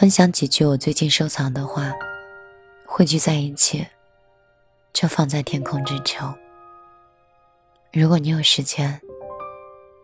[0.00, 1.92] 分享几句我最近收藏的话，
[2.86, 3.86] 汇聚在一起，
[4.94, 6.34] 就放在天空之城。
[7.92, 8.98] 如果你有时间，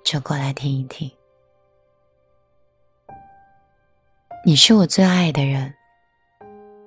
[0.04, 1.10] 就过来听一听。
[4.44, 5.72] 你是我最爱的人，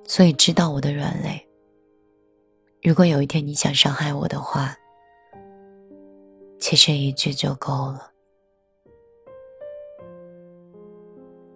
[0.04, 1.44] 所以知道我的软肋。
[2.80, 4.72] 如果有一天你想伤害我的话，
[6.60, 8.12] 其实一句就够了。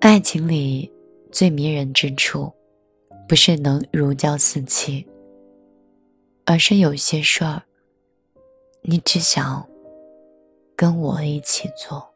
[0.00, 0.92] 爱情里
[1.34, 2.48] 最迷人之处，
[3.28, 5.04] 不是能如胶似漆，
[6.44, 7.60] 而是有些事儿，
[8.82, 9.68] 你只想
[10.76, 12.08] 跟我一起做。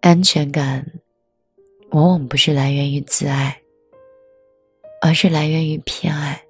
[0.00, 0.82] 安全感，
[1.90, 3.54] 往往不是来源于自爱。
[5.02, 6.42] 而是来源于偏爱。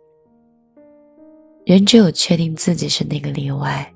[1.65, 3.93] 人只有确定自己是那个例外，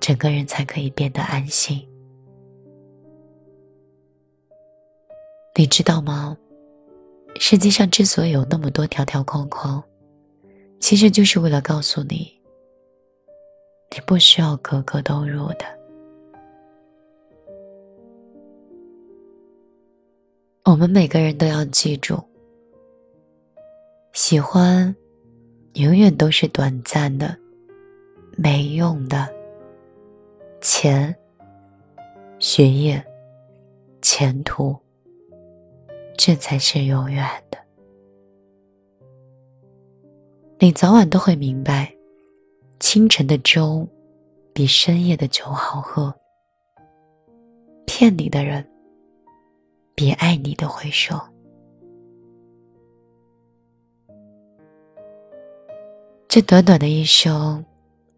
[0.00, 1.88] 整个人才可以变得安心。
[5.58, 6.38] 你知道吗？
[7.40, 9.82] 世界上之所以有那么多条条框框，
[10.78, 12.32] 其实就是为了告诉你，
[13.90, 15.64] 你不需要格格都入的。
[20.62, 22.22] 我们每个人都要记住。
[24.12, 24.94] 喜欢，
[25.72, 27.36] 永远都是短暂的、
[28.36, 29.28] 没用的。
[30.60, 31.12] 钱、
[32.38, 33.04] 学业、
[34.00, 34.76] 前途，
[36.18, 37.56] 这才是永远的。
[40.58, 41.94] 你早晚都会明白，
[42.80, 43.88] 清晨的粥
[44.52, 46.12] 比深夜的酒好喝。
[47.86, 48.68] 骗你的人，
[49.94, 51.18] 比爱你的会说。
[56.26, 57.64] 这短短的一生，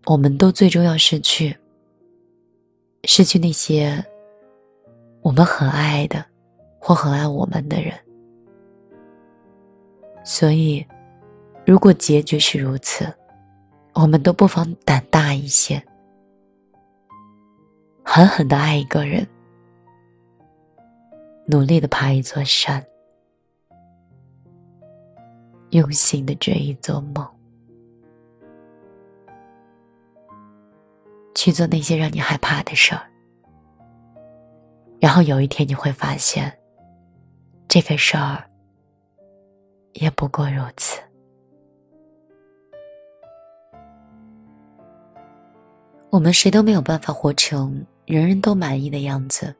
[0.06, 1.54] 我们都最终要失去，
[3.04, 4.02] 失去那些
[5.20, 6.24] 我们很爱的
[6.80, 7.94] 或很爱我们的人。
[10.24, 10.84] 所以，
[11.64, 13.06] 如果结局是如此，
[13.94, 15.82] 我们都不妨胆大一些，
[18.04, 19.26] 狠狠的爱一个人，
[21.46, 22.84] 努力的爬一座山，
[25.70, 27.26] 用心的追一座梦。
[31.34, 33.00] 去做那些让你害怕的事儿，
[35.00, 36.59] 然后有一天你会发现，
[37.72, 38.42] 这个事儿
[39.92, 41.00] 也不过如此。
[46.10, 49.54] 我们谁都没有办法活成人人都满意的样子。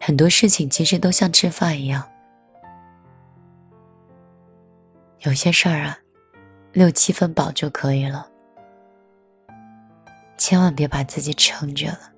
[0.00, 2.04] 很多事情其实都像吃饭一样，
[5.20, 5.96] 有些事儿啊，
[6.72, 8.28] 六七分饱就可以了。
[10.36, 12.13] 千万别把自己撑着了。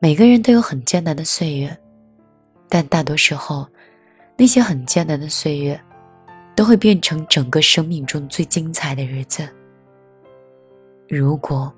[0.00, 1.76] 每个人都有很艰难的岁月，
[2.68, 3.66] 但大多时候，
[4.36, 5.78] 那些很艰难的岁月，
[6.54, 9.48] 都会变成整个生命中最精彩的日子。
[11.08, 11.72] 如果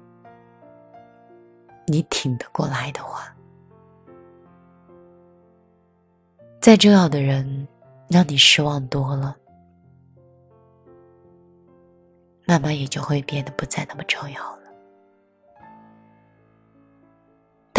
[1.87, 3.35] 你挺得过来的话，
[6.61, 7.67] 再重要的人
[8.09, 9.35] 让你失望多了。
[12.47, 14.60] 慢慢也就会变得不再那么重要了。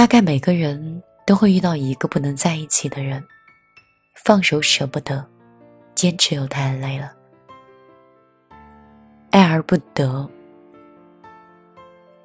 [0.01, 3.23] 大概每个人都会遇到一个不能在一起的人，
[4.15, 5.23] 放手舍不得，
[5.93, 7.13] 坚持又太累了，
[9.29, 10.27] 爱而不得，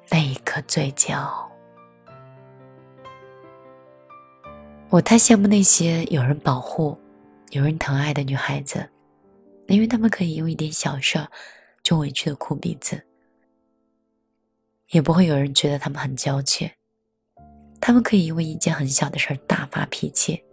[0.09, 1.47] 那一刻最骄傲。
[4.89, 6.99] 我太羡慕那些有人保护、
[7.51, 8.89] 有人疼爱的女孩子，
[9.67, 11.19] 因为她们可以用一点小事。
[11.83, 13.05] 就委屈的哭鼻子，
[14.89, 16.76] 也不会有人觉得他们很娇怯。
[17.79, 20.43] 他们可以因为一件很小的事儿大发脾气，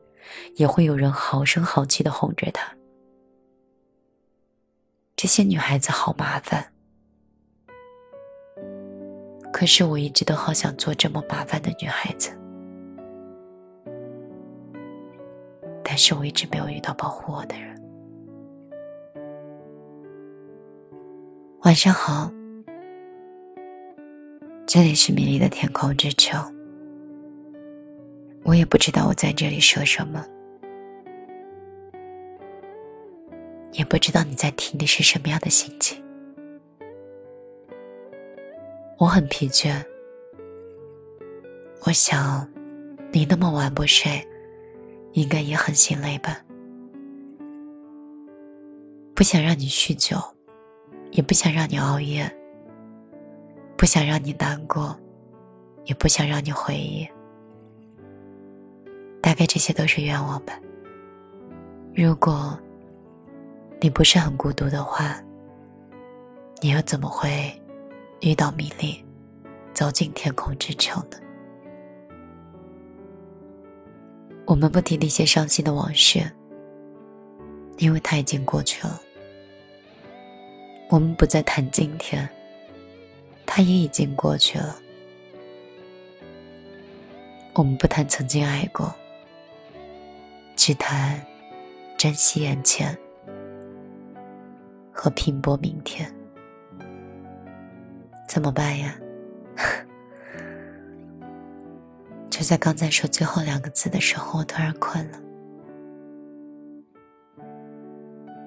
[0.57, 2.73] 也会有人好声好气的哄着她。
[5.17, 6.73] 这些女孩子好麻烦，
[9.53, 12.31] 可是我一直都好想做这么麻烦的女孩子，
[15.83, 17.75] 但是我一直没有遇到保护我的人。
[21.63, 22.31] 晚上好，
[24.67, 26.55] 这里是米粒的天空之城。
[28.45, 30.25] 我也不知道我在这里说什么，
[33.73, 36.03] 也不知道你在听的是什么样的心情。
[38.99, 39.83] 我很疲倦，
[41.85, 42.49] 我想
[43.11, 44.23] 你那么晚不睡，
[45.15, 46.39] 应该也很心累吧？
[49.15, 50.17] 不想让你酗酒。
[51.13, 52.29] 也不想让你熬夜，
[53.77, 54.99] 不想让你难过，
[55.85, 57.09] 也不想让你回忆。
[59.25, 60.61] 大概这些都是愿望吧。
[61.95, 62.59] 如果
[63.81, 65.19] 你不是很孤独的话，
[66.61, 67.51] 你又怎么会
[68.21, 69.03] 遇到米粒，
[69.73, 71.17] 走进天空之城呢？
[74.45, 76.21] 我们不提那些伤心的往事，
[77.79, 79.01] 因为它已经过去了。
[80.91, 82.29] 我们不再谈今天，
[83.47, 84.77] 它也已经过去了。
[87.55, 88.95] 我们不谈曾经爱过，
[90.67, 91.21] 只谈
[91.95, 92.99] 珍惜眼前
[94.91, 96.11] 和拼搏明天。
[98.27, 98.99] 怎么办呀？
[102.31, 105.21] 就在刚才说最后两个字的时候，我突然困了，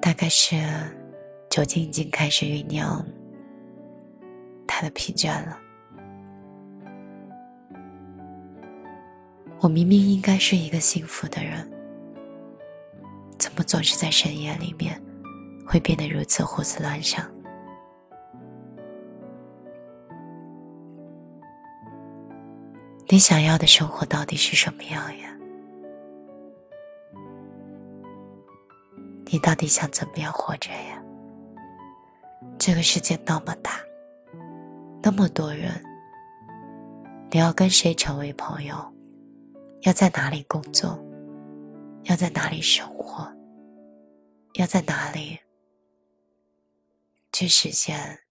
[0.02, 0.56] 大概是
[1.52, 3.06] 酒精已经开始酝酿
[4.66, 5.56] 他的疲倦了。
[9.60, 11.72] 我明明应该是一个幸福的人，
[13.38, 15.02] 怎么总是在深夜里面
[15.66, 17.26] 会变得如此胡思乱想？
[23.10, 25.34] 你想要的生活到底是什么样呀？
[29.26, 31.02] 你到底想怎么样活着呀？
[32.58, 33.80] 这个世界那么大，
[35.02, 35.72] 那么多人，
[37.30, 38.76] 你要跟谁成为朋友？
[39.84, 41.00] 要在哪里工作？
[42.08, 43.30] 要在哪里生活？
[44.54, 45.40] 要在哪里
[47.34, 48.24] 去实现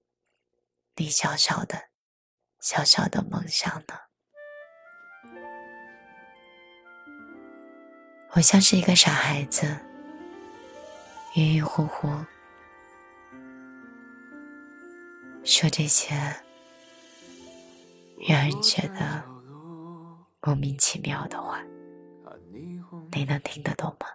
[0.96, 1.90] 你小小的、
[2.61, 3.94] 小小的梦想呢？
[8.32, 9.67] 我像是一个傻孩子，
[11.34, 12.08] 晕晕乎乎
[15.44, 16.14] 说这些，
[18.26, 19.37] 让人觉得。
[20.43, 21.61] 莫名其妙的话，
[23.12, 24.06] 你能听得懂吗？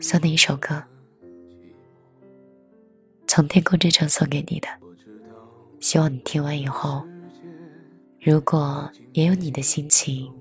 [0.00, 0.82] 送你一首歌，
[3.26, 4.68] 从天空之城送给你的。
[5.80, 7.06] 希望你听完以后，
[8.20, 10.32] 如果也有你的心情，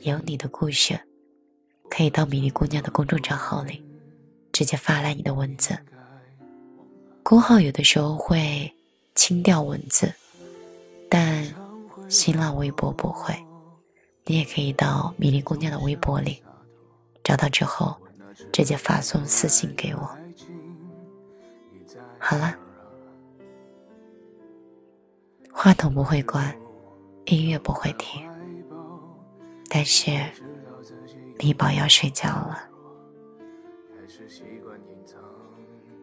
[0.00, 0.98] 也有你的故事，
[1.90, 3.84] 可以到米粒姑娘的公众账号里
[4.52, 5.76] 直接发来你的文字。
[7.22, 8.72] 公号有的时候会
[9.14, 10.12] 清掉文字。
[12.08, 13.34] 新浪微博不会，
[14.24, 16.42] 你也可以到米粒姑娘的微博里
[17.22, 17.96] 找到之后，
[18.52, 20.16] 直接发送私信给我。
[22.18, 22.54] 好了，
[25.52, 26.54] 话筒不会关，
[27.26, 28.28] 音乐不会停，
[29.68, 30.10] 但是
[31.38, 32.68] 米宝要睡觉了，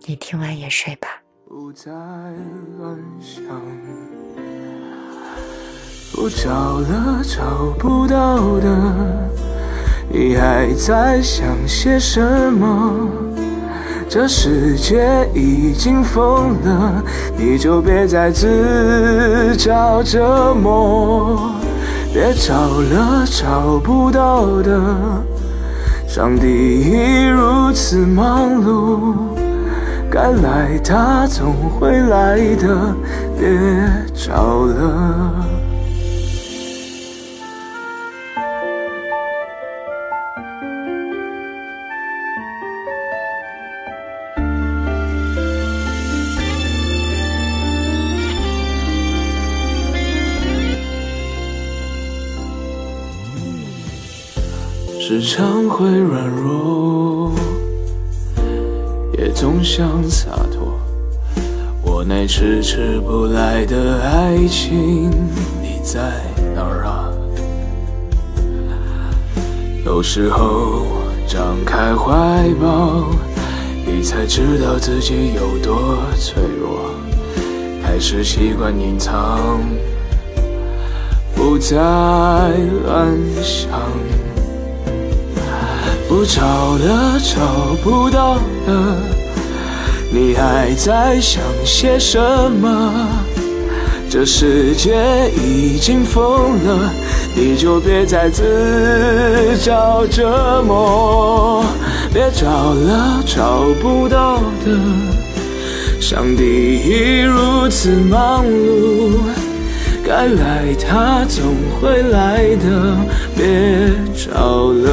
[0.06, 1.08] 你听完也睡吧。
[1.48, 1.72] 不
[6.30, 8.68] 找了，找不到的，
[10.10, 12.22] 你还在想些什
[12.54, 12.94] 么？
[14.10, 17.04] 这世界已经疯了，
[17.38, 21.52] 你就别再自找折磨。
[22.14, 24.82] 别找了，找不到的，
[26.08, 29.14] 上帝已如此忙碌，
[30.10, 32.96] 该来他总会来的，
[33.40, 33.48] 别
[34.14, 35.51] 找了。
[55.34, 57.32] 常会软弱，
[59.18, 60.78] 也总想洒脱。
[61.82, 65.10] 我那迟迟不来的爱情，
[65.62, 66.02] 你在
[66.54, 67.08] 哪儿啊？
[69.86, 70.86] 有时候
[71.26, 73.06] 张开怀抱，
[73.86, 76.92] 你才知道自己有多脆弱。
[77.82, 79.62] 开始习惯隐藏，
[81.34, 83.80] 不再乱想。
[86.12, 88.34] 不找了，找不到
[88.68, 88.98] 了，
[90.12, 92.20] 你还在想些什
[92.52, 93.08] 么？
[94.10, 96.92] 这世界已经疯了，
[97.34, 98.44] 你就别再自
[99.64, 101.64] 找折磨。
[102.14, 104.78] 别找了，找不到的，
[106.02, 109.14] 上帝已如此忙碌，
[110.06, 112.96] 该来他总会来的，
[113.36, 113.46] 别
[114.16, 114.88] 找了。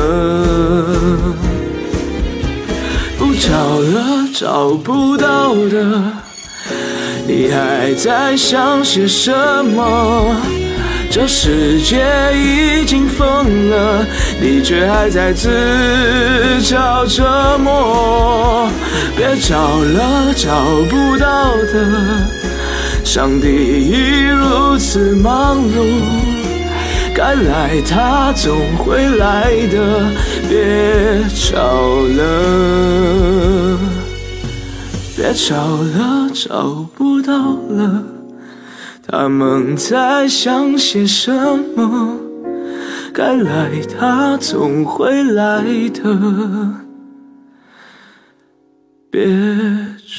[3.18, 6.12] 不找了找不到的，
[7.26, 9.32] 你还在想些什
[9.64, 10.36] 么？
[11.10, 13.26] 这世界已经疯
[13.70, 14.06] 了，
[14.40, 15.48] 你却还在自
[16.62, 18.68] 找折磨。
[19.16, 20.50] 别找了，找
[20.90, 22.47] 不到的。
[23.10, 25.82] 上帝已如此忙碌，
[27.16, 30.12] 该来他总会来的。
[30.46, 33.78] 别找了，
[35.16, 38.04] 别找了，找不到了。
[39.10, 41.32] 他们在想些什
[41.74, 42.14] 么？
[43.14, 46.02] 该来，他总会来的。
[49.10, 49.26] 别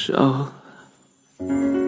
[0.08, 1.79] 找了。